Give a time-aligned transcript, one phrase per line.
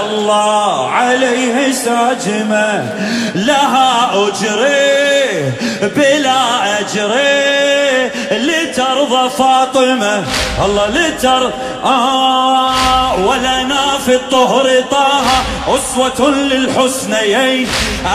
[0.00, 2.92] الله عليه ساجمة
[3.34, 5.52] لها أجري
[5.82, 6.40] بلا
[6.80, 10.24] أجري لترضى فاطمة.
[10.64, 11.50] الله لتر
[11.84, 15.20] آه ولنا في الطهر طه
[15.68, 17.68] أسوة للحسنيين.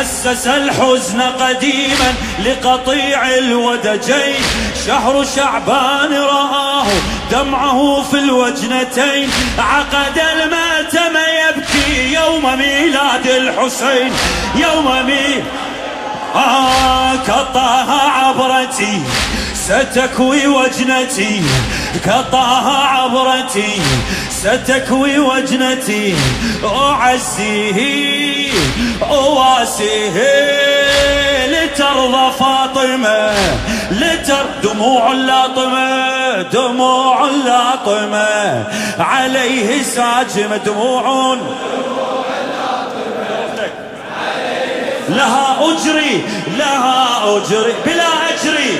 [0.00, 4.42] أسس الحزن قديما لقطيع الودجين.
[4.86, 6.86] شهر شعبان رآه
[7.30, 9.30] دمعه في الوجنتين.
[9.58, 10.69] عقد يبكي
[12.30, 14.12] يوم ميلاد الحسين
[14.54, 15.44] يوم ميلاد
[16.34, 19.02] آه كطاها عبرتي
[19.54, 21.42] ستكوي وجنتي.
[22.04, 23.82] كطاها عبرتي
[24.30, 26.14] ستكوي وجنتي.
[26.64, 27.80] أعزيه
[29.02, 30.22] أواسيه
[31.46, 33.32] لترضى فاطمة
[33.90, 38.64] لتر دموع لاطمة دموع لاطمة.
[38.98, 41.36] عليه ساجمة دموع
[45.10, 46.24] لها أجري
[46.58, 48.78] لها أجري بلا أجري.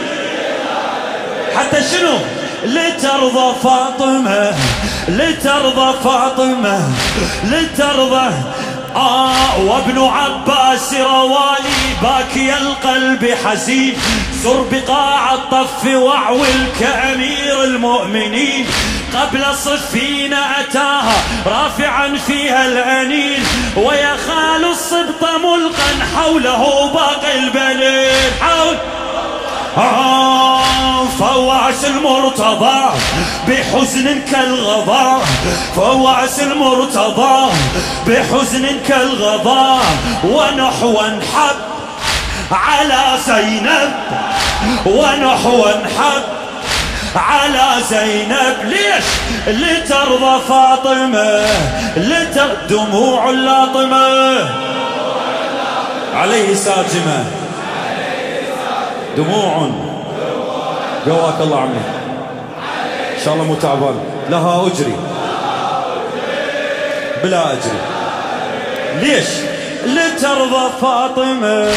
[1.57, 2.19] حتى شنو؟
[2.65, 4.55] لترضى فاطمة
[5.09, 6.89] لترضى فاطمة
[7.45, 8.31] لترضى.
[8.97, 13.95] آه وابن عباس روالي باكي القلب حزين.
[14.43, 18.67] زر بقاع الطف واعول كأمير المؤمنين.
[19.15, 23.45] قبل صفين أتاها رافعا فيها الأنين.
[24.61, 28.77] ويخال الصبط ملقا حوله باقي البليل حول.
[29.77, 32.91] آه فواس المرتضى
[33.49, 35.23] بحزن كالغضا.
[35.77, 37.53] فواس المرتضى
[38.07, 39.81] بحزن كالغضا.
[40.25, 41.57] ونحو حب
[42.53, 43.93] على زينب.
[44.87, 45.65] ونحو
[45.99, 46.23] حب
[47.17, 49.05] على زينب ليش
[49.47, 51.47] لترضى فاطمة؟
[51.97, 54.49] لتر دموع اللاطمة
[56.15, 57.25] عليه ساجمة.
[59.17, 59.71] دموع.
[61.07, 61.81] قواك الله عمي.
[63.19, 63.95] إن شاء الله مو تعبان.
[64.31, 64.97] لها أجري.
[67.23, 67.81] بلا أجري.
[69.01, 69.29] ليش
[69.87, 71.71] لترضى فاطمة؟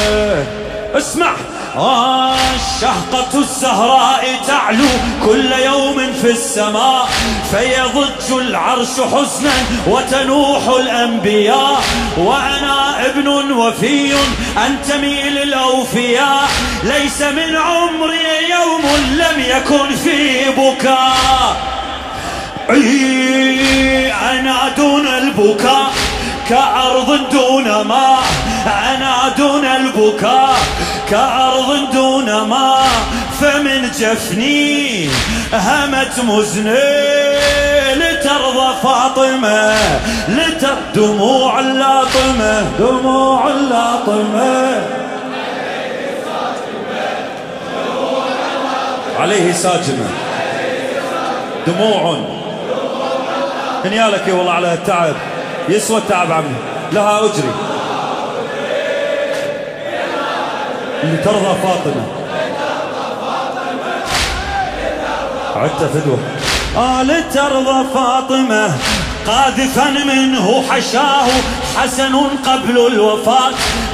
[0.98, 1.32] اسمع.
[1.76, 4.86] آه الشهقة الزهراء تعلو
[5.26, 7.10] كل يوم في السماء
[7.52, 9.52] فيضج العرش حزنا
[9.88, 11.84] وتنوح الأنبياء.
[12.18, 14.14] وأنا ابن وفي
[14.66, 16.48] أنتمي للأوفياء
[16.84, 21.56] ليس من عمري يوم لم يكن فيه بكاء.
[24.32, 25.92] أنا دون البكاء
[26.50, 28.24] كأرض دون ماء.
[28.66, 30.56] أنا دون البكاء
[31.14, 32.88] كأرض دون ماء
[33.42, 35.10] فمن جفني
[35.54, 37.14] همت مزني.
[37.96, 39.76] لترضى فاطمة
[40.28, 44.82] لتر دموع اللاطمة دموع اللاطمة
[49.20, 50.10] عليه ساجمة
[51.68, 52.18] دموع.
[53.86, 55.16] هنيالك يا والله على التعب.
[55.70, 56.56] يسوى التعب عمي.
[56.92, 57.73] لها أجري.
[61.04, 62.04] لترضى فاطمة.
[65.56, 66.20] عدت فدوة.
[66.78, 68.76] آه لترضى فاطمة
[69.28, 71.28] قاذفا منه حشاه
[71.78, 72.16] حسن
[72.46, 73.52] قبل الوفاة.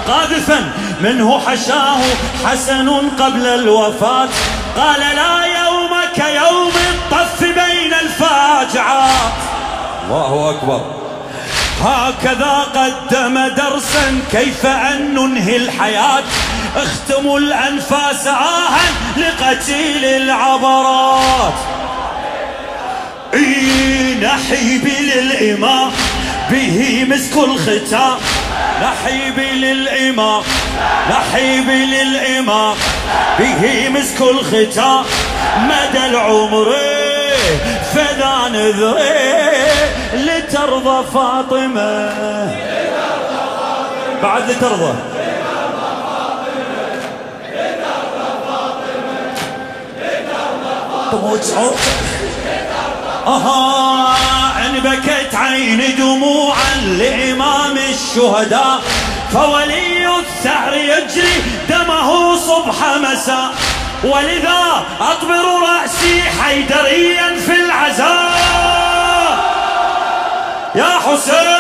[0.08, 0.72] قاذفا
[1.02, 2.02] منه حشاه
[2.46, 2.90] حسن
[3.20, 4.30] قبل الوفاة.
[4.78, 9.40] قال لا يوم كيوم الطف بين الفاجعات.
[10.06, 10.82] الله أكبر.
[11.82, 16.24] هكذا قدم درسا كيف أن ننهي الحياة.
[16.84, 18.80] اختموا الأنفاس آها
[19.18, 21.54] لقتيل العبرات.
[23.34, 25.92] اي نحيبي للإمام
[26.50, 28.18] به مسك الختام.
[28.82, 30.42] نحيبي للإمام
[31.10, 32.76] نحيبي للإمام
[33.40, 35.06] به مسك الختام.
[35.58, 36.76] مدى العمر
[37.94, 39.60] فذا نذري
[40.14, 42.14] لترضى فاطمة.
[44.24, 44.94] بعد لترضى
[51.12, 51.42] طموح
[53.28, 54.16] أها
[54.66, 58.82] إن بكت عيني دموعا لإمام الشهداء
[59.34, 63.50] فولي الثأر يجري دمه صبح مساء.
[64.04, 68.40] ولذا أطبر رأسي حيدريا في العزاء.
[70.76, 71.60] يا حسين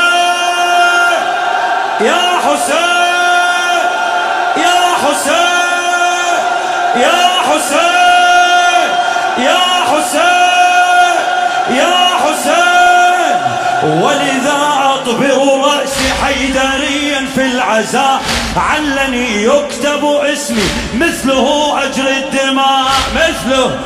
[2.01, 3.85] يا حسين
[4.57, 6.39] يا حسين
[6.95, 7.98] يا حسين.
[9.43, 11.15] يا حسين
[11.77, 13.35] يا حسين
[14.03, 14.59] ولذا
[14.95, 18.21] أطبر رأسي حيدريا في العزاء
[18.57, 23.79] علني يكتب اسمي مثله أجر الدماء مثله.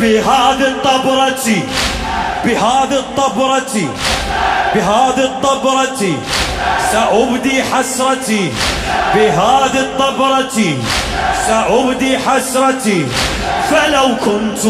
[0.00, 1.62] بهذه الطبرة
[2.44, 3.74] بهذه الطبرة
[4.74, 6.02] بهذه الطبرة
[6.92, 8.52] سأبدي حسرتي
[9.14, 10.58] بهذه الطبرة
[11.46, 13.06] سأبدي حسرتي.
[13.70, 14.64] فلو كنت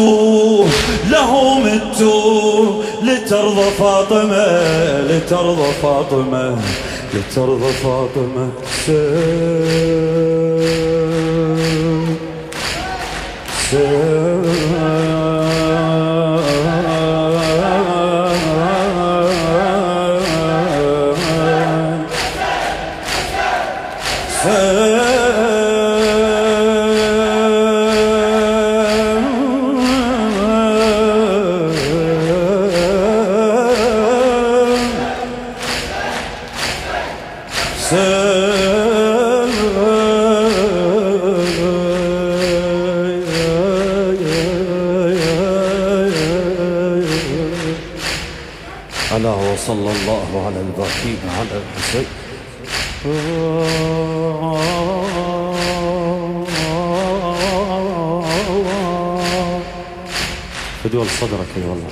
[1.09, 2.01] له مت
[3.03, 4.45] لترضى فاطمة
[5.09, 6.57] لترضى فاطمة
[7.13, 8.49] لترضى فاطمة.
[8.85, 9.03] سير
[13.71, 14.22] سير
[49.67, 52.07] صلى الله على الباكين على الحسين.
[60.83, 61.89] فدول صدرك يا والله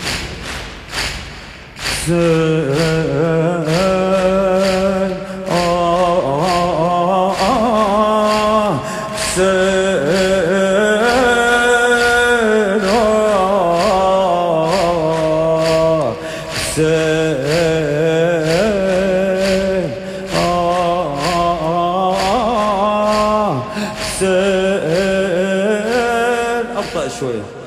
[27.21, 27.60] большое.